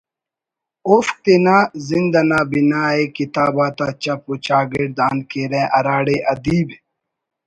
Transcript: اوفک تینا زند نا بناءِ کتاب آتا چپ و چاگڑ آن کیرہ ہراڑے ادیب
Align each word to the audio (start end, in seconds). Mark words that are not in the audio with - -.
اوفک 0.87 1.15
تینا 1.23 1.57
زند 1.87 2.13
نا 2.29 2.39
بناءِ 2.51 2.97
کتاب 3.15 3.55
آتا 3.65 3.87
چپ 4.03 4.21
و 4.29 4.33
چاگڑ 4.45 4.83
آن 5.07 5.17
کیرہ 5.29 5.63
ہراڑے 5.73 6.17
ادیب 6.31 6.67